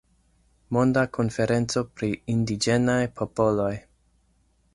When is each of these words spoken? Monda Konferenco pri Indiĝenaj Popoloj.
Monda 0.77 1.03
Konferenco 1.17 1.83
pri 1.99 2.09
Indiĝenaj 2.37 2.99
Popoloj. 3.21 3.73